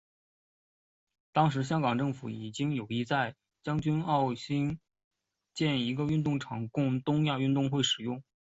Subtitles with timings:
[1.31, 4.79] 当时香港政府已经有意在将军澳兴
[5.53, 8.23] 建一个运动场供东亚运动会使用。